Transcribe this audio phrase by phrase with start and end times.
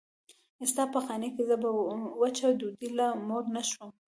[0.71, 1.69] ستا په خانۍ کې زه په
[2.21, 3.89] وچه ډوډۍ لا موړ نه شوم.